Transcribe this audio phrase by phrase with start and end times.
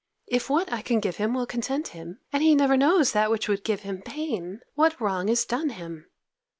[0.25, 3.47] If what I can give him will content him, and he never knows that which
[3.47, 6.07] would give him pain, what wrong is done him?